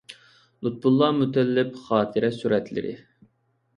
لۇتپۇللا 0.67 1.09
مۇتەللىپ 1.19 1.77
خاتىرە 1.85 2.33
سۈرەتلىرى. 2.41 2.99